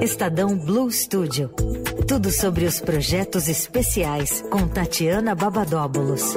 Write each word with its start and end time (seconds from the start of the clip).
Estadão 0.00 0.56
Blue 0.56 0.90
Studio. 0.90 1.48
Tudo 2.06 2.30
sobre 2.30 2.64
os 2.64 2.80
projetos 2.80 3.48
especiais 3.48 4.42
com 4.50 4.68
Tatiana 4.68 5.34
Babadóbulos. 5.34 6.36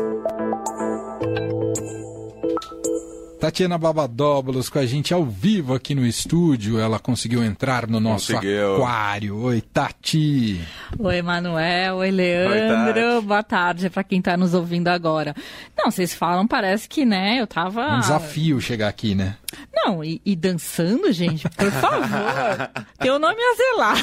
Tatiana 3.49 3.79
Babadóbulos 3.79 4.69
com 4.69 4.77
a 4.77 4.85
gente 4.85 5.11
ao 5.11 5.25
vivo 5.25 5.73
aqui 5.73 5.95
no 5.95 6.05
estúdio. 6.05 6.77
Ela 6.77 6.99
conseguiu 6.99 7.43
entrar 7.43 7.87
no 7.87 7.99
nosso 7.99 8.33
conseguiu. 8.33 8.75
aquário. 8.75 9.41
Oi, 9.41 9.59
Tati. 9.59 10.61
Oi, 10.99 11.21
Manuel. 11.23 11.95
Oi, 11.95 12.11
Leandro. 12.11 13.15
Oi, 13.15 13.21
Boa 13.21 13.41
tarde 13.41 13.89
para 13.89 14.03
quem 14.03 14.19
está 14.19 14.37
nos 14.37 14.53
ouvindo 14.53 14.87
agora. 14.89 15.33
Não, 15.75 15.89
vocês 15.89 16.13
falam, 16.13 16.45
parece 16.45 16.87
que, 16.87 17.03
né, 17.03 17.41
eu 17.41 17.47
tava... 17.47 17.95
Um 17.95 17.99
desafio 18.01 18.61
chegar 18.61 18.87
aqui, 18.87 19.15
né? 19.15 19.35
Não, 19.73 20.03
e, 20.03 20.21
e 20.23 20.35
dançando, 20.35 21.11
gente, 21.11 21.49
por 21.49 21.71
favor. 21.71 22.69
Teu 23.01 23.17
nome 23.17 23.39
a 23.41 23.55
zelar. 23.55 23.97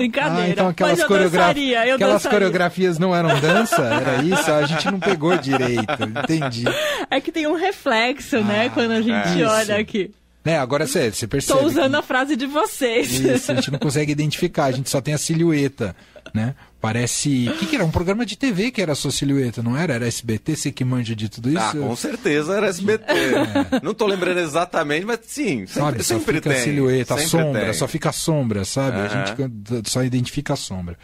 Brincadeira. 0.00 0.42
Ah, 0.42 0.48
então 0.48 0.68
aquelas, 0.68 1.04
coreografia, 1.04 1.94
aquelas 1.94 2.26
coreografias 2.26 2.98
não 2.98 3.14
eram 3.14 3.38
dança? 3.38 3.82
Era 3.82 4.22
isso? 4.22 4.50
A 4.50 4.64
gente 4.64 4.90
não 4.90 4.98
pegou 4.98 5.36
direito. 5.36 6.02
Entendi. 6.24 6.64
É 7.10 7.20
que 7.20 7.30
tem 7.30 7.46
um 7.46 7.54
reflexo, 7.54 8.36
né, 8.36 8.42
ah, 8.42 8.62
né? 8.64 8.70
Quando 8.70 8.92
a 8.92 9.02
gente 9.02 9.42
é. 9.42 9.46
olha 9.46 9.76
aqui. 9.76 10.10
É, 10.42 10.56
agora 10.56 10.86
você, 10.86 11.12
você 11.12 11.26
percebe. 11.26 11.58
Estou 11.58 11.68
usando 11.68 11.92
que... 11.92 11.98
a 11.98 12.02
frase 12.02 12.34
de 12.34 12.46
vocês. 12.46 13.12
Isso, 13.12 13.52
a 13.52 13.54
gente 13.56 13.70
não 13.70 13.78
consegue 13.78 14.10
identificar, 14.10 14.64
a 14.66 14.72
gente 14.72 14.88
só 14.88 15.00
tem 15.00 15.12
a 15.12 15.18
silhueta, 15.18 15.94
né? 16.34 16.54
Parece. 16.80 17.46
O 17.50 17.58
que, 17.58 17.66
que, 17.66 17.76
era? 17.76 17.84
Um 17.84 17.90
programa 17.90 18.24
de 18.24 18.36
TV 18.36 18.70
que 18.70 18.80
era 18.80 18.92
a 18.92 18.94
sua 18.94 19.10
silhueta, 19.10 19.62
não 19.62 19.76
era? 19.76 19.94
Era 19.94 20.06
SBT? 20.06 20.56
Você 20.56 20.72
que 20.72 20.82
manja 20.82 21.14
de 21.14 21.28
tudo 21.28 21.50
isso? 21.50 21.58
Ah, 21.58 21.72
com 21.72 21.94
certeza 21.94 22.54
era 22.56 22.68
SBT. 22.68 23.04
É. 23.12 23.80
Não 23.82 23.92
tô 23.92 24.06
lembrando 24.06 24.38
exatamente, 24.38 25.04
mas 25.04 25.20
sim, 25.24 25.66
sempre, 25.66 25.72
sabe, 25.72 26.02
só 26.02 26.18
sempre 26.18 26.36
fica 26.36 26.50
tem. 26.50 26.58
a 26.58 26.64
silhueta, 26.64 27.14
a 27.14 27.18
sombra, 27.18 27.64
tem. 27.66 27.74
só 27.74 27.86
fica 27.86 28.08
a 28.08 28.12
sombra, 28.12 28.64
sabe? 28.64 28.96
Uhum. 28.96 29.04
A 29.04 29.08
gente 29.08 29.90
só 29.90 30.02
identifica 30.02 30.54
a 30.54 30.56
sombra. 30.56 30.96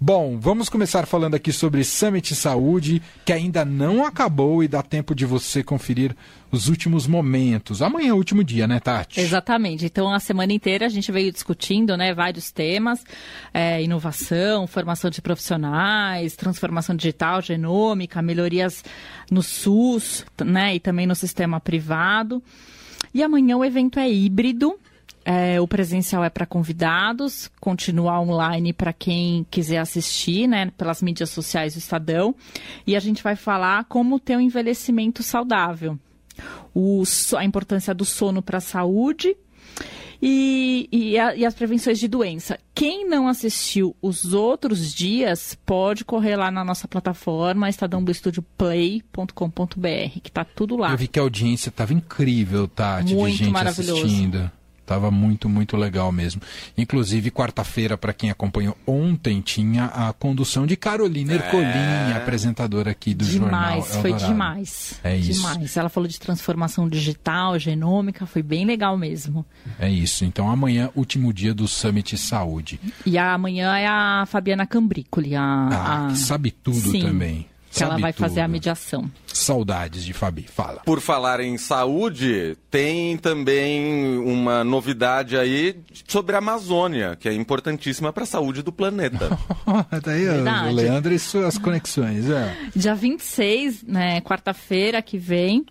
Bom, 0.00 0.36
vamos 0.36 0.68
começar 0.68 1.06
falando 1.06 1.36
aqui 1.36 1.52
sobre 1.52 1.84
Summit 1.84 2.34
Saúde, 2.34 3.00
que 3.24 3.32
ainda 3.32 3.64
não 3.64 4.04
acabou 4.04 4.64
e 4.64 4.68
dá 4.68 4.82
tempo 4.82 5.14
de 5.14 5.24
você 5.24 5.62
conferir 5.62 6.16
os 6.50 6.68
últimos 6.68 7.06
momentos. 7.06 7.80
Amanhã 7.80 8.10
é 8.10 8.12
o 8.12 8.16
último 8.16 8.42
dia, 8.42 8.66
né, 8.66 8.80
Tati? 8.80 9.20
Exatamente. 9.20 9.84
Então, 9.84 10.12
a 10.12 10.18
semana 10.18 10.52
inteira 10.52 10.86
a 10.86 10.88
gente 10.88 11.10
veio 11.12 11.32
discutindo 11.32 11.96
né, 11.96 12.12
vários 12.12 12.50
temas: 12.50 13.04
é, 13.54 13.82
inovação, 13.82 14.59
formação 14.66 15.10
de 15.10 15.22
profissionais, 15.22 16.36
transformação 16.36 16.94
digital, 16.94 17.40
genômica, 17.40 18.22
melhorias 18.22 18.84
no 19.30 19.42
SUS 19.42 20.24
né, 20.44 20.74
e 20.74 20.80
também 20.80 21.06
no 21.06 21.14
sistema 21.14 21.60
privado. 21.60 22.42
E 23.12 23.22
amanhã 23.22 23.56
o 23.56 23.64
evento 23.64 23.98
é 23.98 24.10
híbrido. 24.10 24.78
É, 25.22 25.60
o 25.60 25.68
presencial 25.68 26.24
é 26.24 26.30
para 26.30 26.46
convidados, 26.46 27.50
continua 27.60 28.18
online 28.18 28.72
para 28.72 28.90
quem 28.90 29.46
quiser 29.50 29.76
assistir, 29.76 30.48
né, 30.48 30.72
pelas 30.78 31.02
mídias 31.02 31.28
sociais 31.28 31.74
do 31.74 31.78
Estadão. 31.78 32.34
E 32.86 32.96
a 32.96 33.00
gente 33.00 33.22
vai 33.22 33.36
falar 33.36 33.84
como 33.84 34.18
ter 34.18 34.36
um 34.36 34.40
envelhecimento 34.40 35.22
saudável 35.22 35.98
o, 36.74 37.02
a 37.36 37.44
importância 37.44 37.94
do 37.94 38.04
sono 38.04 38.42
para 38.42 38.58
a 38.58 38.62
saúde 38.62 39.36
e, 40.22 40.88
e, 40.92 41.18
a, 41.18 41.34
e, 41.34 41.46
as 41.46 41.54
prevenções 41.54 41.98
de 41.98 42.06
doença. 42.06 42.58
Quem 42.74 43.08
não 43.08 43.26
assistiu 43.26 43.96
os 44.02 44.34
outros 44.34 44.92
dias 44.92 45.56
pode 45.64 46.04
correr 46.04 46.36
lá 46.36 46.50
na 46.50 46.62
nossa 46.64 46.86
plataforma 46.86 47.68
estadãodoestudioplay.com.br, 47.68 50.20
que 50.22 50.28
está 50.28 50.44
tudo 50.44 50.76
lá. 50.76 50.90
Eu 50.92 50.98
vi 50.98 51.08
que 51.08 51.18
a 51.18 51.22
audiência 51.22 51.70
estava 51.70 51.94
incrível, 51.94 52.68
Tati, 52.68 53.14
Muito 53.14 53.32
de 53.32 53.38
gente 53.44 53.52
maravilhoso. 53.52 54.04
assistindo. 54.04 54.50
Tava 54.90 55.08
muito, 55.08 55.48
muito 55.48 55.76
legal 55.76 56.10
mesmo. 56.10 56.42
Inclusive, 56.76 57.30
quarta-feira, 57.30 57.96
para 57.96 58.12
quem 58.12 58.28
acompanhou 58.28 58.76
ontem, 58.84 59.40
tinha 59.40 59.84
a 59.84 60.12
condução 60.12 60.66
de 60.66 60.74
Carolina 60.76 61.34
Ercolim, 61.34 61.62
é... 61.62 62.16
apresentadora 62.16 62.90
aqui 62.90 63.14
do 63.14 63.24
demais, 63.24 63.40
jornal. 63.40 63.70
Demais, 63.70 63.96
foi 63.96 64.12
demais. 64.14 65.00
É 65.04 65.16
isso. 65.16 65.48
Demais. 65.48 65.76
Ela 65.76 65.88
falou 65.88 66.08
de 66.08 66.18
transformação 66.18 66.88
digital, 66.88 67.56
genômica, 67.56 68.26
foi 68.26 68.42
bem 68.42 68.66
legal 68.66 68.98
mesmo. 68.98 69.46
É 69.78 69.88
isso. 69.88 70.24
Então, 70.24 70.50
amanhã, 70.50 70.90
último 70.96 71.32
dia 71.32 71.54
do 71.54 71.68
Summit 71.68 72.18
Saúde. 72.18 72.80
E 73.06 73.16
amanhã 73.16 73.76
é 73.76 73.86
a 73.86 74.24
Fabiana 74.26 74.66
Cambricoli. 74.66 75.36
A, 75.36 75.68
ah, 75.70 76.06
a... 76.08 76.14
sabe 76.16 76.50
tudo 76.50 76.90
Sim. 76.90 77.02
também 77.02 77.46
que 77.70 77.82
ela 77.82 77.96
vai 77.98 78.12
tudo. 78.12 78.22
fazer 78.22 78.40
a 78.40 78.48
mediação. 78.48 79.10
Saudades 79.26 80.04
de 80.04 80.12
Fabi, 80.12 80.42
fala. 80.42 80.80
Por 80.84 81.00
falar 81.00 81.40
em 81.40 81.56
saúde, 81.56 82.56
tem 82.70 83.16
também 83.16 84.18
uma 84.18 84.64
novidade 84.64 85.36
aí 85.36 85.76
sobre 86.08 86.34
a 86.34 86.38
Amazônia, 86.38 87.16
que 87.16 87.28
é 87.28 87.32
importantíssima 87.32 88.12
para 88.12 88.24
a 88.24 88.26
saúde 88.26 88.62
do 88.62 88.72
planeta. 88.72 89.38
Daí 90.02 90.28
o 90.28 90.72
Leandro 90.72 91.14
e 91.14 91.18
suas 91.18 91.56
conexões. 91.56 92.28
É. 92.28 92.56
Dia 92.74 92.94
26, 92.94 93.84
né, 93.84 94.20
quarta-feira 94.20 95.00
que 95.00 95.16
vem, 95.16 95.64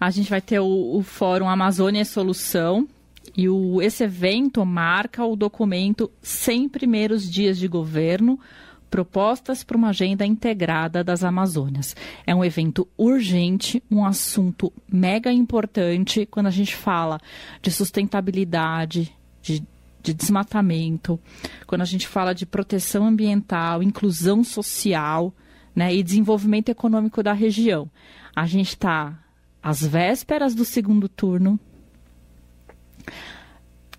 a 0.00 0.10
gente 0.10 0.28
vai 0.28 0.40
ter 0.40 0.58
o, 0.58 0.96
o 0.96 1.02
Fórum 1.02 1.48
Amazônia 1.48 2.02
e 2.02 2.04
Solução, 2.04 2.88
e 3.36 3.48
o, 3.48 3.80
esse 3.80 4.04
evento 4.04 4.64
marca 4.64 5.24
o 5.24 5.34
documento 5.34 6.10
100 6.22 6.68
primeiros 6.68 7.30
dias 7.30 7.58
de 7.58 7.66
governo 7.66 8.38
Propostas 8.94 9.64
para 9.64 9.76
uma 9.76 9.88
Agenda 9.88 10.24
Integrada 10.24 11.02
das 11.02 11.24
Amazônias. 11.24 11.96
É 12.24 12.32
um 12.32 12.44
evento 12.44 12.86
urgente, 12.96 13.82
um 13.90 14.04
assunto 14.04 14.72
mega 14.88 15.32
importante 15.32 16.24
quando 16.26 16.46
a 16.46 16.50
gente 16.50 16.76
fala 16.76 17.18
de 17.60 17.72
sustentabilidade, 17.72 19.12
de, 19.42 19.64
de 20.00 20.14
desmatamento, 20.14 21.18
quando 21.66 21.80
a 21.80 21.84
gente 21.84 22.06
fala 22.06 22.32
de 22.32 22.46
proteção 22.46 23.04
ambiental, 23.04 23.82
inclusão 23.82 24.44
social 24.44 25.34
né, 25.74 25.92
e 25.92 26.00
desenvolvimento 26.00 26.68
econômico 26.68 27.20
da 27.20 27.32
região. 27.32 27.90
A 28.32 28.46
gente 28.46 28.68
está 28.68 29.18
às 29.60 29.84
vésperas 29.84 30.54
do 30.54 30.64
segundo 30.64 31.08
turno 31.08 31.58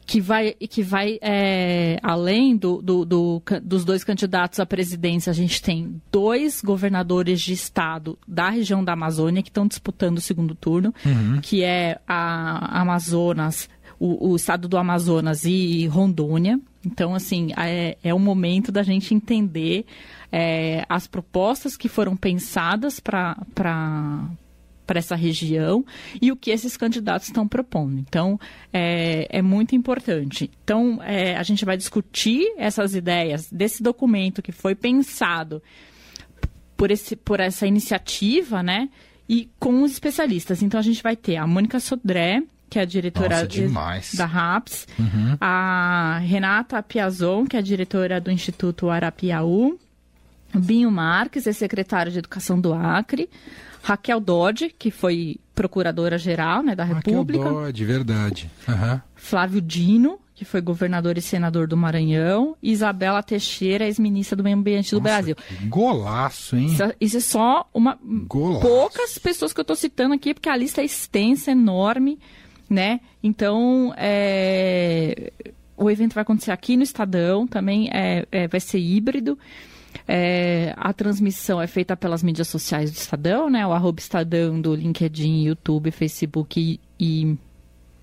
que 0.06 0.22
vai, 0.22 0.54
que 0.54 0.84
vai 0.84 1.18
é, 1.22 2.00
além 2.04 2.56
do, 2.56 2.82
do, 2.82 3.04
do, 3.04 3.42
dos 3.64 3.84
dois 3.84 4.04
candidatos 4.04 4.60
à 4.60 4.66
presidência, 4.66 5.32
a 5.32 5.34
gente 5.34 5.62
tem 5.62 6.00
dois 6.12 6.62
governadores 6.62 7.42
de 7.42 7.54
estado 7.54 8.18
da 8.28 8.50
região 8.50 8.84
da 8.84 8.94
Amazônia 8.94 9.42
que 9.42 9.50
estão 9.50 9.68
disputando 9.68 10.18
o 10.18 10.22
segundo 10.22 10.54
turno, 10.54 10.94
uhum. 11.04 11.40
que 11.42 11.64
é 11.64 12.00
a 12.08 12.82
Amazonas, 12.82 13.68
o, 14.00 14.32
o, 14.32 14.36
estado 14.36 14.68
do 14.68 14.78
Amazonas 14.78 15.44
e 15.44 15.88
Rondônia. 15.88 16.60
Então, 16.86 17.16
assim, 17.16 17.52
é, 17.58 17.98
é 18.04 18.14
o 18.14 18.20
momento 18.20 18.72
da 18.72 18.84
gente 18.84 19.14
entender 19.14 19.86
é, 20.32 20.86
as 20.88 21.08
propostas 21.08 21.76
que 21.76 21.90
foram 21.90 22.16
pensadas 22.16 23.00
para 23.00 23.36
para 24.86 25.00
essa 25.00 25.16
região 25.16 25.86
e 26.22 26.32
o 26.32 26.36
que 26.36 26.52
esses 26.52 26.78
candidatos 26.78 27.28
estão 27.28 27.48
propondo. 27.48 28.00
Então, 28.00 28.40
é, 28.72 29.28
é 29.30 29.42
muito 29.42 29.76
importante. 29.76 30.50
Então, 30.64 31.02
é, 31.04 31.36
a 31.36 31.44
gente 31.44 31.66
vai 31.66 31.78
discutir 31.78 32.54
essas 32.58 32.96
ideias 32.96 33.50
desse 33.52 33.82
documento 33.82 34.42
que 34.42 34.52
foi 34.52 34.76
pensado 34.76 35.62
por, 36.78 36.92
esse, 36.92 37.16
por 37.16 37.40
essa 37.40 37.66
iniciativa, 37.66 38.62
né? 38.62 38.90
E 39.28 39.50
com 39.60 39.82
os 39.82 39.92
especialistas. 39.94 40.62
Então, 40.62 40.80
a 40.80 40.84
gente 40.84 41.02
vai 41.02 41.16
ter 41.16 41.38
a 41.38 41.48
Mônica 41.48 41.80
Sodré, 41.80 42.44
que 42.70 42.78
é 42.78 42.82
a 42.82 42.86
diretora 42.86 43.48
Nossa, 43.72 44.18
da 44.18 44.26
RAPS, 44.26 44.88
uhum. 45.00 45.38
a 45.40 46.20
Renata 46.24 46.82
Piazon, 46.84 47.46
que 47.46 47.56
é 47.56 47.60
a 47.60 47.62
diretora 47.62 48.20
do 48.20 48.32
Instituto 48.32 48.90
Arapiaú, 48.90 49.80
Binho 50.60 50.92
Marques, 50.92 51.48
é 51.48 51.54
secretário 51.54 52.12
de 52.12 52.20
Educação 52.20 52.60
do 52.60 52.74
Acre, 52.74 53.30
Raquel 53.82 54.20
Dodge, 54.20 54.74
que 54.78 54.90
foi 54.90 55.38
procuradora-geral 55.54 56.64
né, 56.64 56.76
da 56.76 56.84
República. 56.84 57.44
Raquel 57.44 57.62
Dodge, 57.62 57.86
verdade. 57.86 58.52
Uhum. 58.68 59.00
Flávio 59.16 59.62
Dino, 59.62 60.20
que 60.36 60.44
foi 60.44 60.60
governador 60.60 61.18
e 61.18 61.22
senador 61.22 61.66
do 61.66 61.78
Maranhão. 61.78 62.58
Isabela 62.62 63.24
Teixeira, 63.24 63.86
ex-ministra 63.86 64.36
do 64.36 64.44
Meio 64.44 64.58
Ambiente 64.58 64.92
do 64.92 65.00
Nossa, 65.00 65.04
Brasil. 65.04 65.36
Golaço, 65.68 66.58
hein? 66.58 66.66
Isso, 66.66 66.84
isso, 67.00 67.18
é 67.18 67.22
só 67.22 67.70
uma 67.74 67.98
golaço. 68.04 68.62
poucas 68.62 69.18
pessoas 69.18 69.54
que 69.54 69.60
eu 69.60 69.64
estou 69.64 69.76
citando 69.78 70.14
aqui, 70.14 70.34
porque 70.34 70.50
a 70.50 70.58
lista 70.58 70.82
é 70.82 70.86
extensa, 70.86 71.52
enorme, 71.52 72.20
né? 72.70 73.00
Então, 73.24 73.94
é... 73.98 75.32
o 75.78 75.90
evento 75.90 76.14
vai 76.14 76.24
acontecer 76.24 76.52
aqui 76.52 76.76
no 76.76 76.84
Estadão, 76.84 77.48
também 77.48 77.90
é, 77.94 78.26
é 78.30 78.48
vai 78.48 78.60
ser 78.60 78.80
híbrido. 78.80 79.40
É, 80.08 80.74
a 80.78 80.94
transmissão 80.94 81.62
é 81.62 81.68
feita 81.68 81.96
pelas 81.96 82.22
mídias 82.24 82.48
sociais 82.48 82.92
do 82.92 82.96
Estadão, 82.96 83.50
né? 83.50 83.66
O 83.66 83.72
arroba 83.72 84.00
Estadão 84.00 84.60
do 84.60 84.76
LinkedIn, 84.76 85.44
YouTube, 85.44 85.92
Facebook 85.92 86.60
e, 86.60 86.80
e 87.00 87.38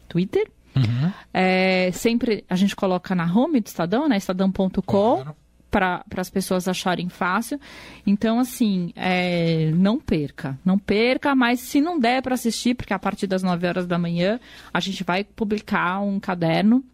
Twitter. 0.09 0.51
Uhum. 0.75 1.13
É, 1.33 1.91
sempre 1.93 2.45
a 2.49 2.57
gente 2.57 2.75
coloca 2.75 3.15
na 3.15 3.25
home 3.25 3.61
do 3.61 3.67
Estadão, 3.67 4.09
né? 4.09 4.17
Estadão.com. 4.17 4.83
Claro. 4.83 5.37
para 5.71 6.05
as 6.17 6.31
pessoas 6.31 6.69
acharem 6.69 7.09
fácil. 7.09 7.59
Então, 8.07 8.39
assim, 8.39 8.93
é, 8.95 9.71
não 9.75 9.99
perca, 9.99 10.59
não 10.65 10.79
perca, 10.79 11.35
mas 11.35 11.61
se 11.61 11.81
não 11.81 11.99
der 11.99 12.23
para 12.23 12.35
assistir, 12.35 12.75
porque 12.75 12.93
a 12.93 12.99
partir 12.99 13.27
das 13.27 13.43
9 13.43 13.67
horas 13.67 13.87
da 13.87 13.99
manhã 13.99 14.39
a 14.73 14.81
gente 14.81 15.03
vai 15.03 15.25
publicar 15.25 16.01
um 16.01 16.21
caderno. 16.21 16.85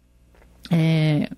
É, 0.70 1.28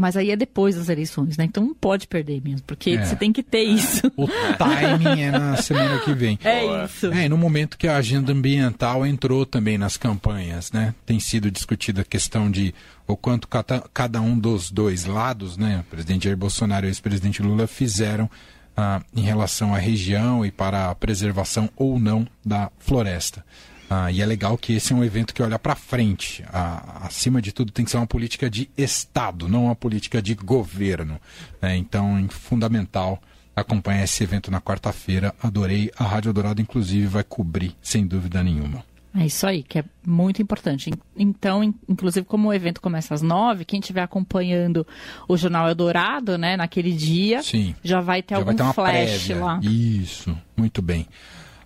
mas 0.00 0.16
aí 0.16 0.30
é 0.30 0.36
depois 0.36 0.76
das 0.76 0.88
eleições, 0.88 1.36
né? 1.36 1.44
Então 1.44 1.64
não 1.64 1.74
pode 1.74 2.08
perder 2.08 2.40
mesmo, 2.42 2.62
porque 2.66 2.92
é. 2.92 3.04
você 3.04 3.14
tem 3.14 3.32
que 3.32 3.42
ter 3.42 3.62
isso. 3.62 4.10
O 4.16 4.26
timing 4.58 5.20
é 5.20 5.30
na 5.30 5.56
semana 5.56 5.98
que 6.00 6.12
vem. 6.12 6.38
É 6.42 6.60
Boa. 6.60 6.84
isso. 6.84 7.06
É, 7.12 7.28
no 7.28 7.36
momento 7.36 7.76
que 7.76 7.86
a 7.86 7.96
agenda 7.96 8.32
ambiental 8.32 9.06
entrou 9.06 9.44
também 9.44 9.76
nas 9.76 9.96
campanhas, 9.96 10.72
né? 10.72 10.94
Tem 11.04 11.20
sido 11.20 11.50
discutida 11.50 12.00
a 12.00 12.04
questão 12.04 12.50
de 12.50 12.74
o 13.06 13.16
quanto 13.16 13.46
cada, 13.46 13.84
cada 13.92 14.20
um 14.20 14.38
dos 14.38 14.70
dois 14.70 15.04
lados, 15.04 15.56
né? 15.56 15.84
O 15.86 15.90
presidente 15.90 16.24
Jair 16.24 16.36
Bolsonaro 16.36 16.86
e 16.86 16.88
o 16.88 16.90
ex-presidente 16.90 17.42
Lula 17.42 17.66
fizeram 17.66 18.30
ah, 18.76 19.02
em 19.14 19.22
relação 19.22 19.74
à 19.74 19.78
região 19.78 20.44
e 20.44 20.50
para 20.50 20.90
a 20.90 20.94
preservação 20.94 21.68
ou 21.76 21.98
não 21.98 22.26
da 22.44 22.70
floresta. 22.78 23.44
Ah, 23.92 24.10
e 24.12 24.22
é 24.22 24.26
legal 24.26 24.56
que 24.56 24.74
esse 24.74 24.92
é 24.92 24.96
um 24.96 25.02
evento 25.02 25.34
que 25.34 25.42
olha 25.42 25.58
para 25.58 25.74
frente. 25.74 26.44
Ah, 26.52 27.00
acima 27.02 27.42
de 27.42 27.50
tudo, 27.50 27.72
tem 27.72 27.84
que 27.84 27.90
ser 27.90 27.96
uma 27.96 28.06
política 28.06 28.48
de 28.48 28.70
Estado, 28.78 29.48
não 29.48 29.64
uma 29.64 29.74
política 29.74 30.22
de 30.22 30.32
governo. 30.36 31.20
Né? 31.60 31.76
Então, 31.76 32.16
é 32.16 32.28
fundamental 32.28 33.20
acompanhar 33.56 34.04
esse 34.04 34.22
evento 34.22 34.48
na 34.48 34.60
quarta-feira. 34.60 35.34
Adorei. 35.42 35.90
A 35.98 36.04
Rádio 36.04 36.32
Dourado, 36.32 36.62
inclusive, 36.62 37.08
vai 37.08 37.24
cobrir, 37.24 37.74
sem 37.82 38.06
dúvida 38.06 38.44
nenhuma. 38.44 38.84
É 39.12 39.26
isso 39.26 39.44
aí, 39.44 39.64
que 39.64 39.80
é 39.80 39.84
muito 40.06 40.40
importante. 40.40 40.92
Então, 41.16 41.64
inclusive, 41.88 42.24
como 42.24 42.48
o 42.48 42.54
evento 42.54 42.80
começa 42.80 43.12
às 43.12 43.22
nove, 43.22 43.64
quem 43.64 43.80
estiver 43.80 44.02
acompanhando 44.02 44.86
o 45.26 45.36
Jornal 45.36 45.68
Eldorado, 45.68 46.38
né, 46.38 46.56
naquele 46.56 46.92
dia, 46.92 47.42
Sim, 47.42 47.74
já 47.82 48.00
vai 48.00 48.22
ter 48.22 48.34
já 48.34 48.38
algum 48.38 48.54
vai 48.54 48.66
ter 48.68 48.72
flash 48.72 49.24
prévia. 49.26 49.44
lá. 49.44 49.60
Isso, 49.64 50.38
muito 50.56 50.80
bem. 50.80 51.08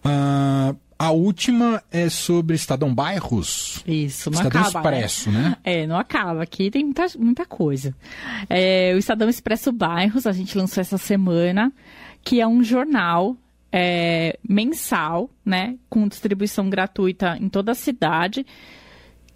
Uh, 0.07 0.75
a 0.99 1.11
última 1.11 1.83
é 1.91 2.09
sobre 2.09 2.57
Estadão 2.57 2.95
Bairros. 2.95 3.83
Isso, 3.87 4.31
não 4.31 4.39
Estadão 4.39 4.63
acaba. 4.63 4.79
Expresso, 4.79 5.31
né? 5.31 5.43
né? 5.43 5.57
É, 5.65 5.87
não 5.87 5.97
acaba. 5.97 6.43
Aqui 6.43 6.71
tem 6.71 6.85
muita, 6.85 7.07
muita 7.19 7.45
coisa. 7.45 7.95
É, 8.49 8.93
o 8.95 8.99
Estadão 8.99 9.29
Expresso 9.29 9.73
Bairros, 9.73 10.27
a 10.27 10.33
gente 10.33 10.57
lançou 10.57 10.81
essa 10.81 10.99
semana, 10.99 11.73
que 12.23 12.41
é 12.41 12.47
um 12.47 12.63
jornal 12.63 13.37
é, 13.73 14.39
mensal, 14.49 15.29
né? 15.45 15.77
Com 15.91 16.07
distribuição 16.07 16.71
gratuita 16.71 17.37
em 17.41 17.49
toda 17.49 17.73
a 17.73 17.75
cidade. 17.75 18.47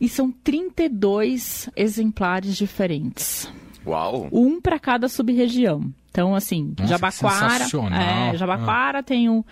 E 0.01 0.09
são 0.09 0.31
32 0.31 1.69
exemplares 1.75 2.57
diferentes. 2.57 3.53
Uau! 3.85 4.29
Um 4.31 4.61
para 4.61 4.79
cada 4.79 5.09
sub-região. 5.09 5.93
Então, 6.19 6.35
assim, 6.35 6.75
Nossa, 6.77 6.91
Jabaquara. 6.91 7.65
É, 7.95 8.37
Jabaquara 8.37 8.99
ah. 8.99 9.03
tem 9.05 9.31
um 9.31 9.45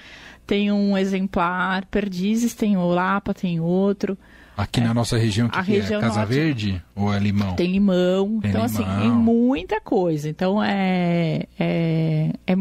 tem 0.45 0.73
um 0.73 0.99
exemplar, 0.99 1.87
Perdizes 1.87 2.55
tem 2.55 2.77
o 2.77 2.89
Lapa, 2.89 3.33
tem 3.33 3.61
outro. 3.61 4.19
Aqui 4.57 4.81
é. 4.81 4.85
na 4.85 4.93
nossa 4.93 5.17
região, 5.17 5.49
que, 5.49 5.63
que 5.63 5.73
é? 5.73 5.81
região 5.81 6.01
é? 6.01 6.03
Casa 6.03 6.21
norte, 6.21 6.35
Verde 6.35 6.83
ou 6.97 7.15
é 7.15 7.21
Limão? 7.21 7.55
Tem 7.55 7.71
Limão. 7.71 8.41
Tem 8.41 8.51
então, 8.51 8.65
assim, 8.65 8.79
limão. 8.79 8.97
assim, 8.97 9.03
tem 9.03 9.11
muita 9.13 9.81
coisa. 9.81 10.29
Então, 10.29 10.61
é, 10.61 11.45
é, 11.57 12.33
é, 12.45 12.57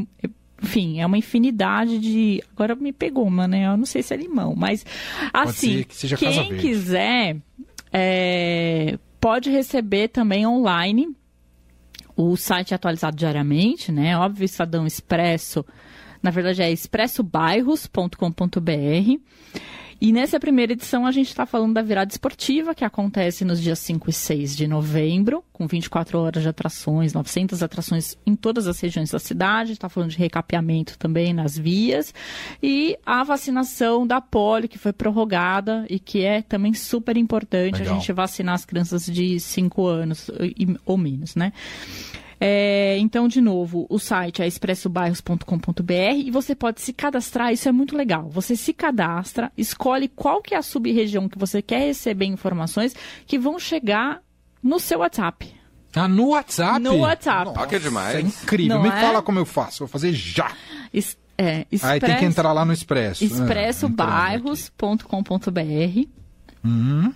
Enfim, 0.61 1.01
é 1.01 1.05
uma 1.05 1.17
infinidade 1.17 1.97
de... 1.97 2.43
Agora 2.51 2.75
me 2.75 2.93
pegou, 2.93 3.27
mano, 3.27 3.53
né? 3.53 3.65
Eu 3.65 3.77
não 3.77 3.85
sei 3.87 4.03
se 4.03 4.13
é 4.13 4.17
limão, 4.17 4.53
mas... 4.55 4.85
Assim, 5.33 5.83
que 5.83 6.15
quem 6.15 6.57
quiser 6.57 7.37
é, 7.91 8.99
pode 9.19 9.49
receber 9.49 10.09
também 10.09 10.45
online. 10.45 11.15
O 12.15 12.37
site 12.37 12.73
é 12.73 12.75
atualizado 12.75 13.17
diariamente, 13.17 13.91
né? 13.91 14.17
Óbvio, 14.17 14.45
Estadão 14.45 14.85
Expresso 14.85 15.65
na 16.25 16.31
verdade 16.31 16.63
é 16.63 16.71
expressobairros.com.br. 16.71 19.19
E 19.99 20.11
nessa 20.11 20.39
primeira 20.39 20.73
edição 20.73 21.05
a 21.05 21.11
gente 21.11 21.29
está 21.29 21.45
falando 21.45 21.73
da 21.73 21.81
virada 21.81 22.11
esportiva, 22.11 22.75
que 22.75 22.83
acontece 22.83 23.45
nos 23.45 23.61
dias 23.61 23.79
5 23.79 24.09
e 24.09 24.13
6 24.13 24.55
de 24.55 24.67
novembro, 24.67 25.43
com 25.53 25.65
24 25.67 26.19
horas 26.19 26.43
de 26.43 26.49
atrações, 26.49 27.13
900 27.13 27.63
atrações 27.63 28.17
em 28.25 28.35
todas 28.35 28.67
as 28.67 28.79
regiões 28.79 29.09
da 29.11 29.19
cidade. 29.19 29.71
Está 29.71 29.87
falando 29.87 30.11
de 30.11 30.17
recapeamento 30.17 30.97
também 30.97 31.33
nas 31.33 31.57
vias. 31.57 32.13
E 32.61 32.97
a 33.05 33.23
vacinação 33.23 34.05
da 34.05 34.19
polio, 34.19 34.67
que 34.67 34.77
foi 34.77 34.91
prorrogada 34.91 35.85
e 35.89 35.97
que 35.97 36.23
é 36.23 36.41
também 36.41 36.73
super 36.73 37.15
importante 37.15 37.79
Legal. 37.79 37.95
a 37.95 37.97
gente 37.97 38.11
vacinar 38.11 38.55
as 38.55 38.65
crianças 38.65 39.05
de 39.05 39.39
5 39.39 39.85
anos 39.87 40.29
ou 40.85 40.97
menos, 40.97 41.35
né? 41.35 41.53
É, 42.47 42.99
então, 42.99 43.27
de 43.27 43.41
novo, 43.41 43.87
o 43.89 43.97
site 43.97 44.43
é 44.43 44.45
expressobairros.com.br 44.45 46.13
e 46.15 46.29
você 46.29 46.53
pode 46.53 46.79
se 46.79 46.93
cadastrar, 46.93 47.51
isso 47.51 47.67
é 47.67 47.71
muito 47.71 47.97
legal. 47.97 48.29
Você 48.29 48.55
se 48.55 48.71
cadastra, 48.71 49.51
escolhe 49.57 50.07
qual 50.07 50.43
que 50.43 50.53
é 50.53 50.57
a 50.57 50.61
sub-região 50.61 51.27
que 51.27 51.39
você 51.39 51.59
quer 51.59 51.87
receber 51.87 52.25
informações 52.25 52.95
que 53.25 53.39
vão 53.39 53.57
chegar 53.57 54.21
no 54.61 54.79
seu 54.79 54.99
WhatsApp. 54.99 55.51
Ah, 55.95 56.07
no 56.07 56.27
WhatsApp? 56.27 56.79
No 56.81 56.97
WhatsApp. 56.97 57.45
Nossa, 57.45 57.65
que 57.65 57.77
é 57.77 57.79
demais. 57.79 58.15
É 58.15 58.21
incrível. 58.21 58.75
Não 58.75 58.83
Me 58.83 58.89
é? 58.89 59.01
fala 59.01 59.23
como 59.23 59.39
eu 59.39 59.45
faço. 59.45 59.79
Vou 59.79 59.87
fazer 59.87 60.13
já. 60.13 60.51
Es 60.93 61.17
é, 61.39 61.65
express... 61.71 61.93
Aí 61.93 61.99
tem 61.99 62.17
que 62.17 62.25
entrar 62.25 62.53
lá 62.53 62.63
no 62.63 62.73
Expresso. 62.73 63.23
expressobairros.com.br 63.23 66.09
uhum. 66.63 67.11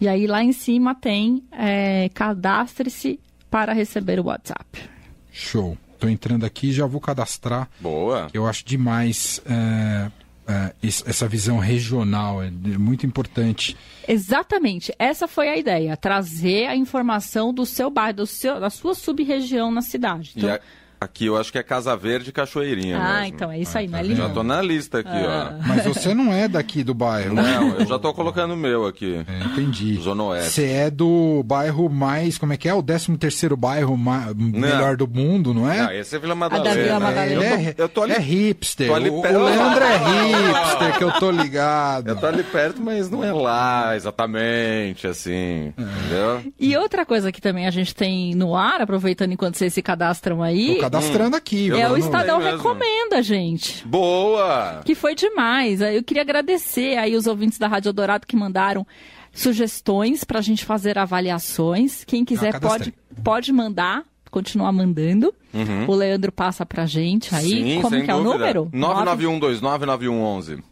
E 0.00 0.06
aí 0.06 0.28
lá 0.28 0.44
em 0.44 0.52
cima 0.52 0.94
tem 0.94 1.42
é, 1.50 2.08
cadastre-se 2.10 3.18
para 3.56 3.72
receber 3.72 4.20
o 4.20 4.24
WhatsApp. 4.24 4.86
Show. 5.32 5.78
Estou 5.94 6.10
entrando 6.10 6.44
aqui 6.44 6.68
e 6.68 6.72
já 6.72 6.84
vou 6.84 7.00
cadastrar. 7.00 7.70
Boa. 7.80 8.28
Eu 8.34 8.46
acho 8.46 8.62
demais 8.66 9.40
é, 9.46 10.10
é, 10.46 10.72
essa 10.82 11.26
visão 11.26 11.56
regional, 11.56 12.42
é 12.42 12.50
muito 12.50 13.06
importante. 13.06 13.74
Exatamente. 14.06 14.92
Essa 14.98 15.26
foi 15.26 15.48
a 15.48 15.56
ideia, 15.56 15.96
trazer 15.96 16.66
a 16.66 16.76
informação 16.76 17.50
do 17.50 17.64
seu 17.64 17.88
bairro, 17.88 18.18
do 18.18 18.26
seu, 18.26 18.60
da 18.60 18.68
sua 18.68 18.94
sub-região 18.94 19.70
na 19.70 19.80
cidade. 19.80 20.34
Então, 20.36 20.58
Aqui 21.00 21.26
eu 21.26 21.36
acho 21.36 21.52
que 21.52 21.58
é 21.58 21.62
Casa 21.62 21.94
Verde 21.96 22.30
e 22.30 22.32
Cachoeirinha. 22.32 22.98
Ah, 22.98 23.20
mesmo. 23.20 23.26
então 23.26 23.52
é 23.52 23.58
isso 23.58 23.76
aí, 23.76 23.86
ah, 23.86 23.90
não 23.90 23.98
é 23.98 24.02
tá 24.02 24.14
Já 24.14 24.28
tô 24.30 24.42
na 24.42 24.62
lista 24.62 24.98
aqui, 25.00 25.08
ah. 25.10 25.58
ó. 25.60 25.68
Mas 25.68 25.84
você 25.84 26.14
não 26.14 26.32
é 26.32 26.48
daqui 26.48 26.82
do 26.82 26.94
bairro. 26.94 27.34
Não, 27.34 27.78
eu 27.78 27.86
já 27.86 27.98
tô 27.98 28.14
colocando 28.14 28.54
o 28.54 28.56
meu 28.56 28.86
aqui. 28.86 29.24
É, 29.28 29.44
entendi. 29.44 29.94
Zona 30.00 30.24
Oeste. 30.24 30.50
Você 30.50 30.66
é 30.66 30.90
do 30.90 31.42
bairro 31.44 31.88
mais, 31.88 32.38
como 32.38 32.52
é 32.52 32.56
que 32.56 32.68
é? 32.68 32.74
O 32.74 32.82
13 32.82 33.16
terceiro 33.18 33.56
bairro 33.56 33.96
mais, 33.96 34.34
melhor 34.34 34.96
do 34.96 35.06
mundo, 35.06 35.52
não 35.52 35.70
é? 35.70 35.82
Não, 35.82 35.92
esse 35.92 36.16
é 36.16 36.18
Vila 36.18 36.34
Madalena. 36.34 36.70
A 36.70 36.74
da 36.74 36.82
Vila 36.82 37.00
Madalena. 37.00 37.44
É, 37.44 37.68
eu 37.68 37.74
tô, 37.74 37.82
eu 37.82 37.88
tô 37.88 38.02
ali, 38.02 38.12
é 38.12 38.18
hipster. 38.18 38.92
Ali 38.92 39.10
o, 39.10 39.14
o 39.14 39.22
Leandro 39.22 39.84
é 39.84 39.96
hipster, 39.96 40.98
que 40.98 41.04
eu 41.04 41.12
tô 41.12 41.30
ligado. 41.30 42.06
Eu 42.16 42.16
tô 42.16 42.26
ali 42.26 42.42
perto, 42.42 42.80
mas 42.80 43.10
não 43.10 43.22
é 43.22 43.32
lá 43.32 43.94
exatamente, 43.96 45.06
assim, 45.06 45.72
é. 45.76 45.82
entendeu? 45.82 46.52
E 46.58 46.76
outra 46.76 47.04
coisa 47.04 47.30
que 47.32 47.40
também 47.40 47.66
a 47.66 47.70
gente 47.70 47.94
tem 47.94 48.34
no 48.34 48.54
ar, 48.54 48.80
aproveitando 48.80 49.32
enquanto 49.32 49.56
vocês 49.56 49.74
se 49.74 49.82
cadastram 49.82 50.42
aí... 50.42 50.78
Cadastrando 50.90 51.34
hum. 51.34 51.38
aqui 51.38 51.70
é 51.70 51.90
o 51.90 51.96
Estadão 51.96 52.40
Recomenda, 52.40 53.22
gente. 53.22 53.86
Boa! 53.86 54.82
Que 54.84 54.94
foi 54.94 55.14
demais. 55.14 55.80
Eu 55.80 56.02
queria 56.02 56.22
agradecer 56.22 56.96
aí 56.96 57.16
os 57.16 57.26
ouvintes 57.26 57.58
da 57.58 57.66
Rádio 57.66 57.92
Dourado 57.92 58.26
que 58.26 58.36
mandaram 58.36 58.86
sugestões 59.32 60.24
para 60.24 60.38
a 60.38 60.42
gente 60.42 60.64
fazer 60.64 60.98
avaliações. 60.98 62.04
Quem 62.04 62.24
quiser 62.24 62.58
pode, 62.58 62.94
pode 63.22 63.52
mandar, 63.52 64.04
continuar 64.30 64.72
mandando. 64.72 65.34
Uhum. 65.52 65.84
O 65.88 65.94
Leandro 65.94 66.32
passa 66.32 66.64
pra 66.64 66.86
gente 66.86 67.34
aí. 67.34 67.48
Sim, 67.48 67.82
Como 67.82 67.90
que 67.90 68.06
dúvida. 68.06 68.12
é 68.12 68.16
o 68.16 68.22
número? 68.22 68.70
991299111. 68.72 70.62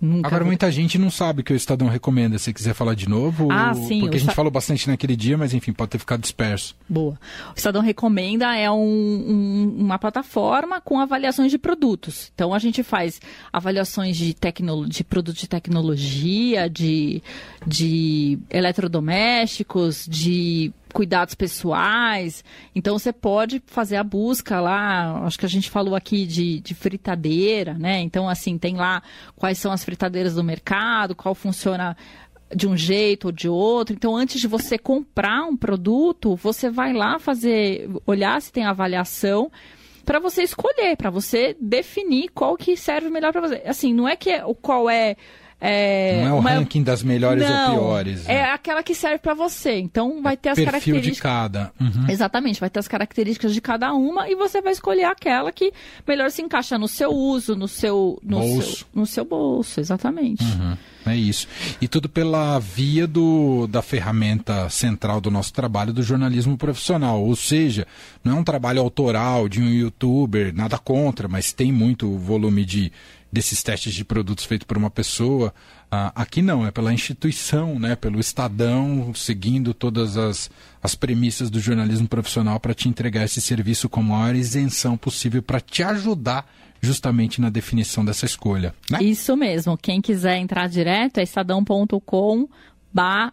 Nunca 0.00 0.28
Agora, 0.28 0.44
muita 0.44 0.70
gente 0.70 0.98
não 0.98 1.10
sabe 1.10 1.42
que 1.42 1.52
o 1.52 1.56
Estadão 1.56 1.88
recomenda. 1.88 2.38
Se 2.38 2.52
quiser 2.52 2.74
falar 2.74 2.94
de 2.94 3.08
novo, 3.08 3.48
ah, 3.50 3.72
sim, 3.74 4.00
porque 4.00 4.18
a 4.18 4.20
gente 4.20 4.34
falou 4.34 4.50
bastante 4.50 4.88
naquele 4.88 5.16
dia, 5.16 5.38
mas 5.38 5.54
enfim, 5.54 5.72
pode 5.72 5.92
ter 5.92 5.98
ficado 5.98 6.20
disperso. 6.20 6.76
Boa. 6.88 7.18
O 7.50 7.56
Estadão 7.56 7.80
recomenda 7.80 8.54
é 8.54 8.70
um, 8.70 8.76
um, 8.76 9.76
uma 9.78 9.98
plataforma 9.98 10.80
com 10.82 11.00
avaliações 11.00 11.50
de 11.50 11.56
produtos. 11.56 12.30
Então, 12.34 12.52
a 12.52 12.58
gente 12.58 12.82
faz 12.82 13.20
avaliações 13.50 14.16
de, 14.16 14.34
tecno, 14.34 14.86
de 14.86 15.02
produtos 15.02 15.40
de 15.40 15.48
tecnologia, 15.48 16.68
de, 16.68 17.22
de 17.66 18.38
eletrodomésticos, 18.50 20.06
de 20.06 20.72
cuidados 20.96 21.34
pessoais. 21.34 22.42
Então 22.74 22.98
você 22.98 23.12
pode 23.12 23.62
fazer 23.66 23.96
a 23.96 24.02
busca 24.02 24.58
lá, 24.58 25.26
acho 25.26 25.38
que 25.38 25.44
a 25.44 25.48
gente 25.48 25.68
falou 25.68 25.94
aqui 25.94 26.24
de, 26.24 26.58
de 26.60 26.74
fritadeira, 26.74 27.74
né? 27.74 28.00
Então, 28.00 28.26
assim, 28.26 28.56
tem 28.56 28.76
lá 28.76 29.02
quais 29.36 29.58
são 29.58 29.70
as 29.70 29.84
fritadeiras 29.84 30.36
do 30.36 30.42
mercado, 30.42 31.14
qual 31.14 31.34
funciona 31.34 31.94
de 32.54 32.66
um 32.66 32.74
jeito 32.74 33.26
ou 33.26 33.32
de 33.32 33.46
outro. 33.46 33.94
Então, 33.94 34.16
antes 34.16 34.40
de 34.40 34.48
você 34.48 34.78
comprar 34.78 35.44
um 35.44 35.54
produto, 35.54 36.34
você 36.34 36.70
vai 36.70 36.94
lá 36.94 37.18
fazer, 37.18 37.90
olhar 38.06 38.40
se 38.40 38.50
tem 38.50 38.64
avaliação 38.64 39.52
para 40.02 40.18
você 40.18 40.44
escolher, 40.44 40.96
para 40.96 41.10
você 41.10 41.54
definir 41.60 42.30
qual 42.30 42.56
que 42.56 42.74
serve 42.74 43.10
melhor 43.10 43.32
para 43.32 43.42
você. 43.42 43.62
Assim, 43.66 43.92
não 43.92 44.08
é 44.08 44.16
que 44.16 44.30
é, 44.30 44.42
qual 44.62 44.88
é 44.88 45.14
É, 45.58 46.20
não 46.22 46.28
é 46.28 46.32
o 46.34 46.38
uma... 46.38 46.50
ranking 46.50 46.82
das 46.82 47.02
melhores 47.02 47.48
não, 47.48 47.74
ou 47.74 47.80
piores. 47.80 48.28
É 48.28 48.34
né? 48.34 48.50
aquela 48.50 48.82
que 48.82 48.94
serve 48.94 49.18
para 49.18 49.34
você. 49.34 49.78
Então 49.78 50.22
vai 50.22 50.36
ter 50.36 50.50
as 50.50 50.56
perfil 50.56 50.72
características. 50.72 51.16
de 51.16 51.22
cada. 51.22 51.72
Uhum. 51.80 52.10
Exatamente, 52.10 52.60
vai 52.60 52.68
ter 52.68 52.78
as 52.78 52.88
características 52.88 53.54
de 53.54 53.60
cada 53.60 53.92
uma 53.94 54.28
e 54.28 54.34
você 54.34 54.60
vai 54.60 54.72
escolher 54.72 55.04
aquela 55.04 55.50
que 55.50 55.72
melhor 56.06 56.30
se 56.30 56.42
encaixa 56.42 56.78
no 56.78 56.86
seu 56.86 57.10
uso, 57.10 57.56
no 57.56 57.68
seu, 57.68 58.18
no 58.22 58.38
bolso. 58.38 58.76
Seu, 58.76 58.86
no 58.94 59.06
seu 59.06 59.24
bolso, 59.24 59.80
exatamente. 59.80 60.44
Uhum. 60.44 60.76
É 61.06 61.16
isso. 61.16 61.46
E 61.80 61.86
tudo 61.86 62.08
pela 62.08 62.58
via 62.58 63.06
do, 63.06 63.68
da 63.68 63.80
ferramenta 63.80 64.68
central 64.68 65.20
do 65.20 65.30
nosso 65.30 65.52
trabalho, 65.52 65.92
do 65.92 66.02
jornalismo 66.02 66.56
profissional. 66.58 67.22
Ou 67.22 67.36
seja, 67.36 67.86
não 68.24 68.36
é 68.36 68.40
um 68.40 68.44
trabalho 68.44 68.80
autoral 68.80 69.48
de 69.48 69.62
um 69.62 69.68
youtuber, 69.68 70.52
nada 70.54 70.76
contra, 70.78 71.28
mas 71.28 71.52
tem 71.52 71.70
muito 71.70 72.18
volume 72.18 72.64
de 72.64 72.92
desses 73.32 73.62
testes 73.62 73.92
de 73.92 74.04
produtos 74.04 74.44
feitos 74.44 74.66
por 74.66 74.78
uma 74.78 74.90
pessoa. 74.90 75.52
Ah, 75.90 76.10
aqui 76.14 76.40
não, 76.40 76.66
é 76.66 76.70
pela 76.70 76.92
instituição, 76.92 77.78
né, 77.78 77.94
pelo 77.94 78.18
Estadão, 78.18 79.12
seguindo 79.14 79.74
todas 79.74 80.16
as, 80.16 80.50
as 80.82 80.94
premissas 80.94 81.50
do 81.50 81.60
jornalismo 81.60 82.08
profissional 82.08 82.58
para 82.58 82.74
te 82.74 82.88
entregar 82.88 83.24
esse 83.24 83.40
serviço 83.40 83.88
com 83.88 84.00
a 84.00 84.04
maior 84.04 84.34
isenção 84.34 84.96
possível 84.96 85.42
para 85.42 85.60
te 85.60 85.82
ajudar 85.82 86.50
justamente 86.80 87.40
na 87.40 87.50
definição 87.50 88.04
dessa 88.04 88.26
escolha. 88.26 88.74
Né? 88.90 89.02
Isso 89.02 89.36
mesmo. 89.36 89.76
Quem 89.76 90.00
quiser 90.00 90.36
entrar 90.38 90.68
direto 90.68 91.18
é 91.18 91.22
estadão.com 91.22 92.48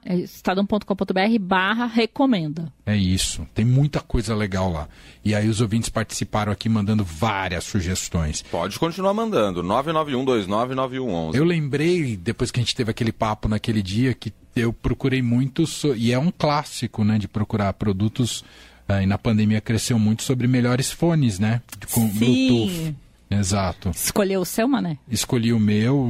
estadão.com.br 0.05 1.39
barra 1.39 1.85
recomenda. 1.85 2.71
É 2.85 2.95
isso, 2.95 3.47
tem 3.53 3.63
muita 3.63 4.01
coisa 4.01 4.35
legal 4.35 4.71
lá. 4.71 4.88
E 5.23 5.33
aí 5.33 5.47
os 5.47 5.62
ouvintes 5.62 5.89
participaram 5.89 6.51
aqui 6.51 6.67
mandando 6.67 7.03
várias 7.03 7.63
sugestões. 7.63 8.41
Pode 8.41 8.77
continuar 8.77 9.13
mandando, 9.13 9.63
991299111. 9.63 11.35
Eu 11.35 11.45
lembrei, 11.45 12.17
depois 12.17 12.51
que 12.51 12.59
a 12.59 12.63
gente 12.63 12.75
teve 12.75 12.91
aquele 12.91 13.12
papo 13.12 13.47
naquele 13.47 13.81
dia, 13.81 14.13
que 14.13 14.33
eu 14.55 14.73
procurei 14.73 15.21
muito, 15.21 15.63
e 15.95 16.12
é 16.12 16.19
um 16.19 16.31
clássico, 16.31 17.03
né, 17.03 17.17
de 17.17 17.27
procurar 17.27 17.71
produtos, 17.73 18.41
uh, 18.89 19.01
e 19.01 19.05
na 19.05 19.17
pandemia 19.17 19.62
cresceu 19.62 19.97
muito 19.97 20.23
sobre 20.23 20.47
melhores 20.47 20.91
fones, 20.91 21.39
né, 21.39 21.62
com 21.91 22.09
Sim. 22.09 22.19
Bluetooth. 22.19 22.95
Exato. 23.39 23.91
Escolheu 23.91 24.41
o 24.41 24.45
seu, 24.45 24.67
Mané? 24.67 24.97
Escolhi 25.09 25.53
o 25.53 25.59
meu. 25.59 26.09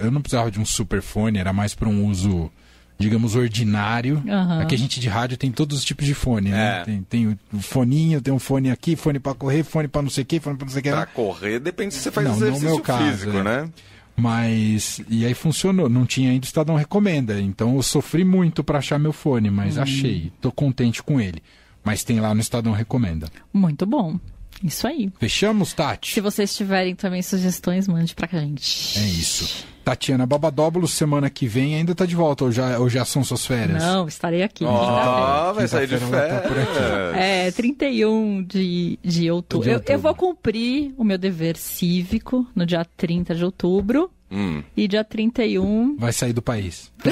Eu 0.00 0.10
não 0.10 0.20
precisava 0.20 0.50
de 0.50 0.60
um 0.60 0.64
super 0.64 1.02
fone, 1.02 1.38
era 1.38 1.52
mais 1.52 1.74
para 1.74 1.88
um 1.88 2.06
uso 2.06 2.50
digamos, 2.98 3.36
ordinário. 3.36 4.22
Uhum. 4.26 4.60
Aqui 4.60 4.74
a 4.74 4.78
gente 4.78 4.98
de 4.98 5.08
rádio 5.08 5.36
tem 5.36 5.52
todos 5.52 5.78
os 5.78 5.84
tipos 5.84 6.04
de 6.04 6.14
fone, 6.14 6.50
né? 6.50 6.80
É. 6.80 6.84
Tem, 6.84 7.02
tem 7.02 7.38
o 7.52 7.58
foninho, 7.60 8.20
tem 8.20 8.34
um 8.34 8.40
fone 8.40 8.70
aqui, 8.70 8.96
fone 8.96 9.20
para 9.20 9.34
correr, 9.34 9.62
fone 9.62 9.86
para 9.86 10.02
não 10.02 10.10
sei 10.10 10.24
o 10.24 10.26
que, 10.26 10.40
fone 10.40 10.56
para 10.56 10.64
não 10.64 10.72
sei 10.72 10.80
o 10.80 10.82
que. 10.82 10.90
Pra 10.90 11.06
correr 11.06 11.60
depende 11.60 11.94
se 11.94 12.00
você 12.00 12.10
faz 12.10 12.26
não, 12.26 12.34
exercício 12.34 12.68
meu 12.68 12.80
caso, 12.80 13.04
físico, 13.04 13.36
é. 13.36 13.42
né? 13.44 13.70
Mas, 14.16 15.00
e 15.08 15.24
aí 15.24 15.32
funcionou, 15.32 15.88
não 15.88 16.04
tinha 16.04 16.32
ainda 16.32 16.44
o 16.44 16.48
Estadão 16.48 16.74
Recomenda, 16.74 17.40
então 17.40 17.76
eu 17.76 17.82
sofri 17.84 18.24
muito 18.24 18.64
para 18.64 18.78
achar 18.78 18.98
meu 18.98 19.12
fone, 19.12 19.48
mas 19.48 19.78
hum. 19.78 19.82
achei, 19.82 20.32
tô 20.40 20.50
contente 20.50 21.00
com 21.00 21.20
ele. 21.20 21.40
Mas 21.84 22.02
tem 22.02 22.18
lá 22.18 22.34
no 22.34 22.40
Estadão 22.40 22.72
Recomenda. 22.72 23.28
Muito 23.52 23.86
bom. 23.86 24.18
Isso 24.62 24.86
aí. 24.86 25.10
Fechamos, 25.18 25.72
Tati? 25.72 26.12
Se 26.12 26.20
vocês 26.20 26.56
tiverem 26.56 26.94
também 26.94 27.22
sugestões, 27.22 27.86
mande 27.86 28.14
pra 28.14 28.28
gente. 28.28 28.98
É 28.98 29.02
isso. 29.02 29.66
Tatiana 29.88 30.26
Babadóbulo, 30.26 30.86
semana 30.86 31.30
que 31.30 31.46
vem 31.46 31.74
ainda 31.74 31.92
está 31.92 32.04
de 32.04 32.14
volta, 32.14 32.44
ou 32.44 32.52
já, 32.52 32.78
ou 32.78 32.90
já 32.90 33.06
são 33.06 33.24
suas 33.24 33.46
férias? 33.46 33.82
Não, 33.82 34.06
estarei 34.06 34.42
aqui. 34.42 34.62
Oh, 34.62 35.54
vai 35.54 35.66
sair 35.66 35.86
de 35.86 35.96
férias. 35.96 36.42
Tá 36.42 37.18
é, 37.18 37.50
31 37.50 38.42
de, 38.42 38.98
de 39.02 39.30
outubro. 39.30 39.64
de 39.64 39.70
outubro. 39.70 39.92
Eu, 39.92 39.96
eu, 39.96 39.98
vou 39.98 40.14
cumprir 40.14 40.92
o 40.98 41.02
meu 41.02 41.16
dever 41.16 41.56
cívico 41.56 42.46
no 42.54 42.66
dia 42.66 42.84
30 42.98 43.34
de 43.34 43.42
outubro. 43.42 44.10
Hum. 44.30 44.62
E 44.76 44.86
dia 44.86 45.02
31. 45.02 45.96
Vai 45.96 46.12
sair 46.12 46.32
do 46.32 46.42
país. 46.42 46.92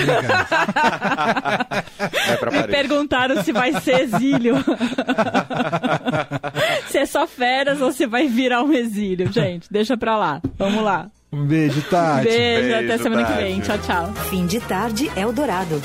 Me 2.53 2.63
perguntaram 2.69 3.43
se 3.43 3.53
vai 3.53 3.73
ser 3.81 4.03
exílio. 4.03 4.55
se 6.89 6.99
é 6.99 7.07
só 7.07 7.27
férias 7.27 7.81
ou 7.81 7.93
se 7.93 8.07
vai 8.07 8.29
virar 8.29 8.63
um 8.63 8.73
exílio. 8.73 9.33
Gente, 9.33 9.67
deixa 9.71 9.97
pra 9.97 10.17
lá. 10.17 10.41
Vamos 10.59 10.83
lá. 10.85 11.11
Um 11.33 11.45
beijo, 11.45 11.83
Tati. 11.83 12.25
Beijo, 12.25 12.69
beijo 12.69 12.85
até 12.85 12.99
semana 13.03 13.25
Tati. 13.25 13.39
que 13.39 13.45
vem. 13.45 13.61
Tchau, 13.61 13.79
tchau. 13.79 14.13
Fim 14.31 14.47
de 14.47 14.61
tarde, 14.61 15.11
Eldorado. 15.17 15.83